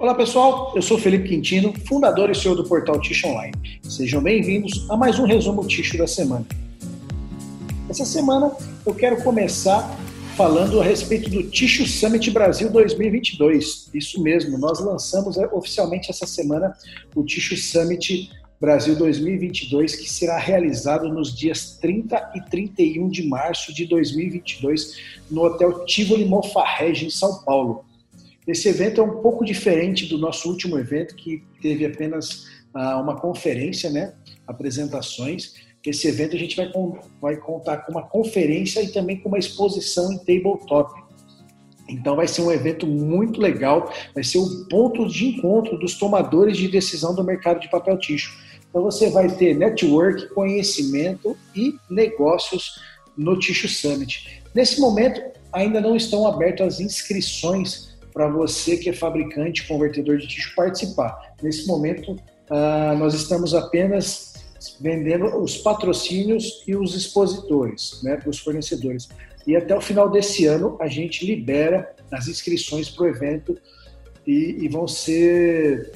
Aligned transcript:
Olá 0.00 0.14
pessoal, 0.14 0.72
eu 0.76 0.80
sou 0.80 0.96
Felipe 0.96 1.28
Quintino, 1.28 1.74
fundador 1.88 2.30
e 2.30 2.34
CEO 2.34 2.54
do 2.54 2.62
portal 2.62 3.00
Ticho 3.00 3.26
Online. 3.26 3.52
Sejam 3.82 4.22
bem-vindos 4.22 4.88
a 4.88 4.96
mais 4.96 5.18
um 5.18 5.24
resumo 5.24 5.66
Ticho 5.66 5.98
da 5.98 6.06
semana. 6.06 6.46
Essa 7.90 8.04
semana 8.04 8.52
eu 8.86 8.94
quero 8.94 9.20
começar 9.24 9.98
falando 10.36 10.80
a 10.80 10.84
respeito 10.84 11.28
do 11.28 11.42
Ticho 11.42 11.84
Summit 11.84 12.30
Brasil 12.30 12.70
2022. 12.70 13.90
Isso 13.92 14.22
mesmo, 14.22 14.56
nós 14.56 14.78
lançamos 14.78 15.36
é, 15.36 15.48
oficialmente 15.48 16.12
essa 16.12 16.28
semana 16.28 16.76
o 17.16 17.24
Ticho 17.24 17.56
Summit 17.56 18.30
Brasil 18.60 18.94
2022, 18.94 19.96
que 19.96 20.08
será 20.08 20.38
realizado 20.38 21.08
nos 21.08 21.36
dias 21.36 21.76
30 21.80 22.34
e 22.36 22.40
31 22.42 23.08
de 23.08 23.26
março 23.26 23.74
de 23.74 23.84
2022 23.84 24.96
no 25.28 25.42
Hotel 25.42 25.84
Tivoli 25.86 26.24
Mofarrege, 26.24 27.06
em 27.06 27.10
São 27.10 27.42
Paulo. 27.42 27.87
Esse 28.48 28.66
evento 28.70 29.02
é 29.02 29.04
um 29.04 29.20
pouco 29.20 29.44
diferente 29.44 30.06
do 30.06 30.16
nosso 30.16 30.48
último 30.48 30.78
evento, 30.78 31.14
que 31.14 31.44
teve 31.60 31.84
apenas 31.84 32.46
ah, 32.72 32.98
uma 32.98 33.14
conferência, 33.20 33.90
né? 33.90 34.14
apresentações. 34.46 35.52
Esse 35.86 36.08
evento 36.08 36.34
a 36.34 36.38
gente 36.38 36.56
vai, 36.56 36.70
vai 37.20 37.36
contar 37.36 37.78
com 37.78 37.92
uma 37.92 38.08
conferência 38.08 38.82
e 38.82 38.88
também 38.88 39.20
com 39.20 39.28
uma 39.28 39.38
exposição 39.38 40.10
em 40.10 40.18
tabletop. 40.18 40.90
Então 41.90 42.16
vai 42.16 42.26
ser 42.26 42.40
um 42.40 42.50
evento 42.50 42.86
muito 42.86 43.38
legal, 43.38 43.92
vai 44.14 44.24
ser 44.24 44.38
o 44.38 44.66
ponto 44.68 45.06
de 45.06 45.26
encontro 45.26 45.78
dos 45.78 45.98
tomadores 45.98 46.56
de 46.56 46.68
decisão 46.68 47.14
do 47.14 47.22
mercado 47.22 47.60
de 47.60 47.70
papel 47.70 47.98
ticho. 47.98 48.34
Então 48.70 48.82
você 48.82 49.10
vai 49.10 49.28
ter 49.28 49.54
network, 49.54 50.26
conhecimento 50.34 51.36
e 51.54 51.74
negócios 51.90 52.80
no 53.16 53.38
Ticho 53.38 53.68
Summit. 53.68 54.42
Nesse 54.54 54.80
momento 54.80 55.20
ainda 55.52 55.80
não 55.80 55.94
estão 55.94 56.26
abertas 56.26 56.74
as 56.74 56.80
inscrições 56.80 57.87
para 58.18 58.26
você 58.26 58.76
que 58.76 58.90
é 58.90 58.92
fabricante, 58.92 59.64
convertedor 59.68 60.16
de 60.16 60.26
tixo 60.26 60.52
participar. 60.56 61.36
Nesse 61.40 61.68
momento, 61.68 62.14
uh, 62.14 62.98
nós 62.98 63.14
estamos 63.14 63.54
apenas 63.54 64.34
vendendo 64.80 65.40
os 65.40 65.58
patrocínios 65.58 66.64
e 66.66 66.74
os 66.74 66.96
expositores, 66.96 68.00
né, 68.02 68.16
para 68.16 68.28
os 68.28 68.40
fornecedores. 68.40 69.08
E 69.46 69.54
até 69.54 69.72
o 69.76 69.80
final 69.80 70.10
desse 70.10 70.46
ano 70.46 70.76
a 70.80 70.88
gente 70.88 71.24
libera 71.24 71.94
as 72.10 72.26
inscrições 72.26 72.90
para 72.90 73.04
o 73.04 73.06
evento 73.06 73.56
e, 74.26 74.64
e, 74.64 74.68
vão 74.68 74.88
ser 74.88 75.92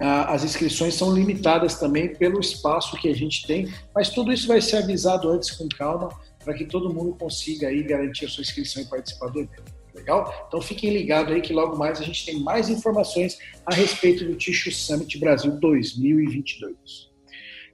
uh, 0.00 0.26
as 0.26 0.42
inscrições 0.42 0.94
são 0.94 1.14
limitadas 1.14 1.76
também 1.76 2.16
pelo 2.16 2.40
espaço 2.40 2.96
que 2.96 3.08
a 3.08 3.14
gente 3.14 3.46
tem, 3.46 3.72
mas 3.94 4.08
tudo 4.08 4.32
isso 4.32 4.48
vai 4.48 4.60
ser 4.60 4.78
avisado 4.78 5.30
antes 5.30 5.52
com 5.52 5.68
calma 5.68 6.08
para 6.44 6.52
que 6.52 6.64
todo 6.64 6.92
mundo 6.92 7.14
consiga 7.14 7.68
aí 7.68 7.84
garantir 7.84 8.24
a 8.24 8.28
sua 8.28 8.42
inscrição 8.42 8.82
e 8.82 8.86
participar 8.86 9.28
do 9.28 9.38
evento. 9.38 9.81
Legal? 9.94 10.46
Então 10.48 10.60
fiquem 10.60 10.90
ligados 10.90 11.32
aí 11.32 11.40
que 11.40 11.52
logo 11.52 11.76
mais 11.76 12.00
a 12.00 12.04
gente 12.04 12.24
tem 12.24 12.40
mais 12.40 12.68
informações 12.68 13.38
a 13.66 13.74
respeito 13.74 14.24
do 14.24 14.34
Tissue 14.34 14.72
Summit 14.72 15.18
Brasil 15.18 15.52
2022. 15.58 17.12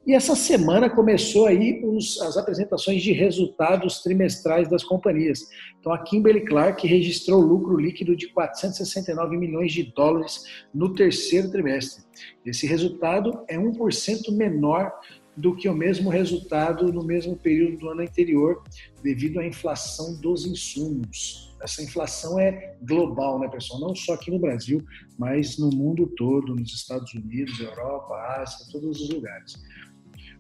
E 0.09 0.15
essa 0.15 0.35
semana 0.35 0.89
começou 0.89 1.47
aí 1.47 1.83
os, 1.85 2.19
as 2.23 2.39
apresentações 2.39 3.03
de 3.03 3.13
resultados 3.13 4.03
trimestrais 4.03 4.67
das 4.67 4.83
companhias. 4.83 5.51
Então 5.79 5.93
a 5.93 5.99
Kimberly 5.99 6.47
Clark 6.47 6.87
registrou 6.87 7.43
lucro 7.43 7.77
líquido 7.77 8.17
de 8.17 8.29
469 8.29 9.37
milhões 9.37 9.71
de 9.71 9.83
dólares 9.83 10.45
no 10.73 10.95
terceiro 10.95 11.51
trimestre. 11.51 12.05
Esse 12.43 12.67
resultado 12.67 13.45
é 13.49 13.59
1% 13.59 14.35
menor 14.35 14.93
do 15.39 15.55
que 15.55 15.69
o 15.69 15.75
mesmo 15.75 16.11
resultado 16.11 16.93
no 16.93 17.05
mesmo 17.05 17.37
período 17.37 17.79
do 17.79 17.89
ano 17.91 18.03
anterior, 18.03 18.63
devido 19.03 19.39
à 19.39 19.47
inflação 19.47 20.21
dos 20.21 20.45
insumos. 20.45 21.57
Essa 21.63 21.83
inflação 21.83 22.39
é 22.39 22.77
global, 22.83 23.39
né, 23.39 23.49
pessoal? 23.49 23.81
Não 23.81 23.95
só 23.95 24.15
aqui 24.15 24.31
no 24.31 24.39
Brasil, 24.39 24.85
mas 25.17 25.57
no 25.57 25.71
mundo 25.71 26.07
todo, 26.17 26.55
nos 26.55 26.75
Estados 26.75 27.15
Unidos, 27.15 27.59
Europa, 27.61 28.15
Ásia, 28.41 28.67
todos 28.73 29.01
os 29.01 29.11
lugares. 29.11 29.55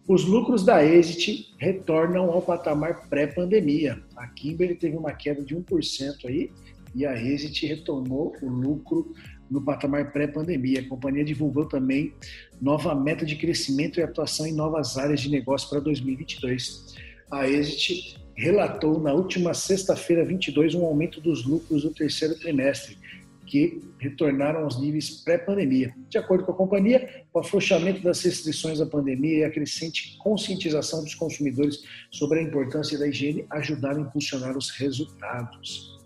Os 0.09 0.25
lucros 0.25 0.65
da 0.65 0.85
Exit 0.85 1.55
retornam 1.59 2.31
ao 2.31 2.43
patamar 2.43 3.09
pré-pandemia. 3.09 4.03
A 4.17 4.27
Kimberly 4.27 4.75
teve 4.75 4.97
uma 4.97 5.13
queda 5.13 5.45
de 5.45 5.55
1% 5.55 6.25
aí 6.25 6.51
e 6.99 7.07
a 7.07 7.17
Exit 7.17 7.65
retomou 7.65 8.35
o 8.43 8.49
lucro 8.49 9.15
no 9.49 9.63
patamar 9.63 10.13
pré-pandemia. 10.13 10.81
A 10.81 10.89
companhia 10.89 11.25
divulgou 11.25 11.65
também 11.65 12.13
nova 12.61 12.93
meta 12.93 13.25
de 13.25 13.37
crescimento 13.37 14.01
e 14.01 14.03
atuação 14.03 14.49
em 14.49 14.53
novas 14.53 14.99
áreas 14.99 15.21
de 15.21 15.31
negócio 15.31 15.71
para 15.71 15.79
2022. 15.79 16.97
A 17.31 17.49
Exit 17.49 18.17
relatou 18.35 19.01
na 19.01 19.13
última 19.13 19.55
sexta-feira, 19.55 20.25
22, 20.25 20.75
um 20.75 20.85
aumento 20.85 21.21
dos 21.21 21.47
lucros 21.47 21.83
do 21.83 21.91
terceiro 21.91 22.35
trimestre, 22.35 22.99
que 23.47 23.81
retornaram 23.99 24.65
aos 24.65 24.81
níveis 24.81 25.23
pré-pandemia. 25.23 25.95
De 26.09 26.19
acordo 26.19 26.45
com 26.45 26.51
a 26.51 26.57
companhia, 26.57 27.25
o 27.33 27.39
afrouxamento 27.39 28.03
das 28.03 28.21
restrições 28.23 28.81
à 28.81 28.87
pandemia 28.87 29.39
e 29.39 29.45
a 29.45 29.51
crescente 29.51 30.19
conscientização 30.19 31.03
dos 31.05 31.15
consumidores 31.15 31.83
sobre 32.11 32.41
a 32.41 32.43
importância 32.43 32.99
da 32.99 33.07
higiene 33.07 33.47
ajudaram 33.51 34.03
a 34.03 34.07
impulsionar 34.07 34.59
os 34.59 34.71
resultados. 34.71 35.98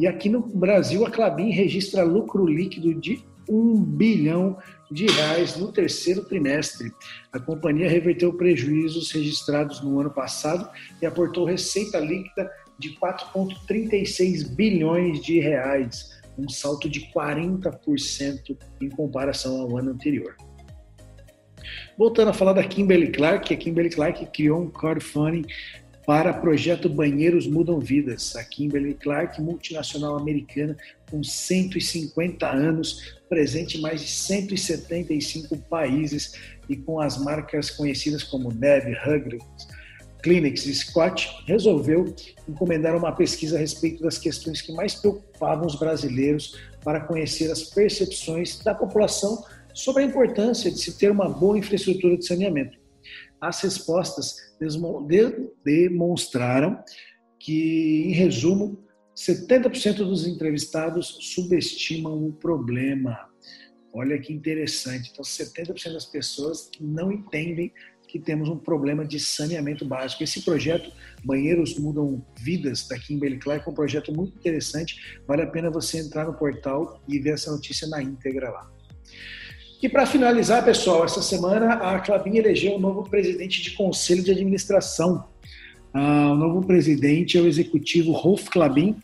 E 0.00 0.06
aqui 0.06 0.30
no 0.30 0.40
Brasil, 0.40 1.04
a 1.04 1.10
Clabin 1.10 1.50
registra 1.50 2.02
lucro 2.02 2.46
líquido 2.46 2.94
de 2.94 3.22
1 3.46 3.82
bilhão 3.82 4.56
de 4.90 5.04
reais 5.04 5.58
no 5.58 5.70
terceiro 5.70 6.24
trimestre. 6.24 6.90
A 7.30 7.38
companhia 7.38 7.86
reverteu 7.86 8.32
prejuízos 8.32 9.12
registrados 9.12 9.82
no 9.82 10.00
ano 10.00 10.08
passado 10.08 10.66
e 11.02 11.04
aportou 11.04 11.44
receita 11.44 11.98
líquida 11.98 12.50
de 12.78 12.96
4,36 12.98 14.48
bilhões 14.54 15.20
de 15.20 15.38
reais, 15.38 16.18
um 16.38 16.48
salto 16.48 16.88
de 16.88 17.00
40% 17.14 18.56
em 18.80 18.88
comparação 18.88 19.60
ao 19.60 19.76
ano 19.76 19.90
anterior. 19.90 20.34
Voltando 21.98 22.28
a 22.28 22.32
falar 22.32 22.54
da 22.54 22.64
Kimberly 22.64 23.12
Clark, 23.12 23.52
a 23.52 23.56
Kimberly 23.58 23.90
Clark 23.90 24.24
criou 24.32 24.62
um 24.62 24.70
crowdfunding 24.70 25.44
para 26.10 26.34
projeto 26.34 26.88
Banheiros 26.88 27.46
Mudam 27.46 27.78
Vidas. 27.78 28.34
A 28.34 28.42
Kimberly 28.42 28.94
Clark, 28.94 29.40
multinacional 29.40 30.16
americana 30.16 30.76
com 31.08 31.22
150 31.22 32.48
anos, 32.50 33.16
presente 33.28 33.78
em 33.78 33.80
mais 33.80 34.00
de 34.00 34.08
175 34.08 35.56
países 35.56 36.32
e 36.68 36.74
com 36.74 36.98
as 36.98 37.16
marcas 37.16 37.70
conhecidas 37.70 38.24
como 38.24 38.52
Neve, 38.52 38.92
Huggles, 39.06 39.44
Kleenex 40.20 40.66
e 40.66 40.74
Scott, 40.74 41.30
resolveu 41.46 42.12
encomendar 42.48 42.96
uma 42.96 43.12
pesquisa 43.12 43.56
a 43.56 43.60
respeito 43.60 44.02
das 44.02 44.18
questões 44.18 44.60
que 44.60 44.72
mais 44.72 44.96
preocupavam 44.96 45.64
os 45.64 45.76
brasileiros 45.76 46.58
para 46.82 46.98
conhecer 46.98 47.52
as 47.52 47.62
percepções 47.62 48.58
da 48.64 48.74
população 48.74 49.44
sobre 49.72 50.02
a 50.02 50.06
importância 50.06 50.72
de 50.72 50.78
se 50.80 50.98
ter 50.98 51.12
uma 51.12 51.28
boa 51.28 51.56
infraestrutura 51.56 52.16
de 52.16 52.26
saneamento. 52.26 52.79
As 53.40 53.60
respostas 53.62 54.36
demonstraram 55.64 56.82
que, 57.38 58.04
em 58.06 58.12
resumo, 58.12 58.84
70% 59.16 59.96
dos 59.96 60.26
entrevistados 60.26 61.18
subestimam 61.34 62.26
o 62.26 62.32
problema. 62.32 63.28
Olha 63.92 64.18
que 64.18 64.32
interessante. 64.32 65.10
Então, 65.12 65.24
70% 65.24 65.92
das 65.92 66.06
pessoas 66.06 66.70
não 66.80 67.10
entendem 67.10 67.72
que 68.06 68.18
temos 68.18 68.48
um 68.48 68.58
problema 68.58 69.06
de 69.06 69.20
saneamento 69.20 69.84
básico. 69.84 70.24
Esse 70.24 70.42
projeto 70.42 70.92
Banheiros 71.24 71.78
Mudam 71.78 72.24
Vidas, 72.38 72.88
da 72.88 72.98
Kimberly 72.98 73.38
Clark, 73.38 73.66
é 73.66 73.70
um 73.70 73.74
projeto 73.74 74.12
muito 74.12 74.36
interessante. 74.36 75.20
Vale 75.26 75.42
a 75.42 75.46
pena 75.46 75.70
você 75.70 75.98
entrar 75.98 76.26
no 76.26 76.34
portal 76.34 77.02
e 77.08 77.20
ver 77.20 77.34
essa 77.34 77.52
notícia 77.52 77.86
na 77.88 78.02
íntegra 78.02 78.50
lá. 78.50 78.70
E 79.82 79.88
para 79.88 80.04
finalizar, 80.04 80.62
pessoal, 80.62 81.04
essa 81.04 81.22
semana 81.22 81.72
a 81.72 81.98
Clabin 82.00 82.36
elegeu 82.36 82.74
um 82.74 82.78
novo 82.78 83.08
presidente 83.08 83.62
de 83.62 83.70
conselho 83.70 84.22
de 84.22 84.30
administração. 84.30 85.24
Ah, 85.94 86.32
o 86.32 86.34
novo 86.34 86.66
presidente 86.66 87.38
é 87.38 87.40
o 87.40 87.46
executivo 87.46 88.12
Rolf 88.12 88.48
Clabin, 88.48 88.94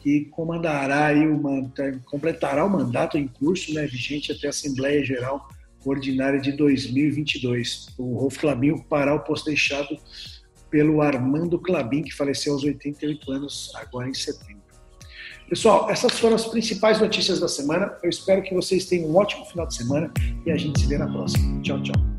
que 0.00 0.26
comandará 0.26 1.14
uma, 1.14 1.72
completará 2.04 2.66
o 2.66 2.70
mandato 2.70 3.16
em 3.16 3.26
curso, 3.26 3.72
né, 3.72 3.86
vigente 3.86 4.30
até 4.30 4.46
a 4.46 4.50
Assembleia 4.50 5.02
Geral 5.02 5.48
Ordinária 5.82 6.38
de 6.38 6.52
2022. 6.52 7.94
O 7.96 8.18
Rolf 8.18 8.36
Clabin 8.36 8.72
ocupará 8.72 9.14
o 9.14 9.20
posto 9.20 9.46
deixado 9.46 9.96
pelo 10.68 11.00
Armando 11.00 11.58
Clabin, 11.58 12.02
que 12.02 12.14
faleceu 12.14 12.52
aos 12.52 12.62
88 12.62 13.32
anos, 13.32 13.72
agora 13.74 14.08
em 14.08 14.14
setembro. 14.14 14.55
Pessoal, 15.48 15.88
essas 15.88 16.18
foram 16.18 16.34
as 16.34 16.44
principais 16.44 17.00
notícias 17.00 17.38
da 17.38 17.48
semana. 17.48 17.92
Eu 18.02 18.10
espero 18.10 18.42
que 18.42 18.52
vocês 18.52 18.84
tenham 18.86 19.08
um 19.08 19.16
ótimo 19.16 19.44
final 19.44 19.66
de 19.66 19.76
semana 19.76 20.12
e 20.44 20.50
a 20.50 20.56
gente 20.56 20.80
se 20.80 20.86
vê 20.86 20.98
na 20.98 21.06
próxima. 21.06 21.62
Tchau, 21.62 21.80
tchau. 21.82 22.15